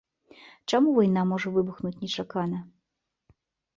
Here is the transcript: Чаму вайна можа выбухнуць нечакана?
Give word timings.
Чаму 0.73 0.93
вайна 0.95 1.21
можа 1.33 1.53
выбухнуць 1.57 1.93
нечакана? 2.03 2.57